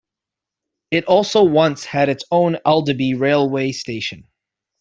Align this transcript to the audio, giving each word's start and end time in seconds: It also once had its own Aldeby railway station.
It 0.89 1.05
also 1.05 1.43
once 1.43 1.85
had 1.85 2.09
its 2.09 2.23
own 2.31 2.55
Aldeby 2.65 3.19
railway 3.19 3.71
station. 3.71 4.27